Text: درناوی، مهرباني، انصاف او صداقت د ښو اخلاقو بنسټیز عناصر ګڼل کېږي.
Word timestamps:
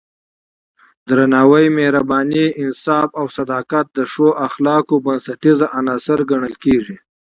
درناوی، 1.07 1.65
مهرباني، 1.77 2.45
انصاف 2.63 3.09
او 3.19 3.25
صداقت 3.37 3.85
د 3.97 3.99
ښو 4.11 4.27
اخلاقو 4.47 4.95
بنسټیز 5.05 5.59
عناصر 5.77 6.19
ګڼل 6.31 6.55
کېږي. 6.63 6.97